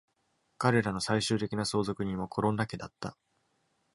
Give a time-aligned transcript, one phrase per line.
[0.57, 3.15] 彼らの最終的な相続人はコロンナ家だった。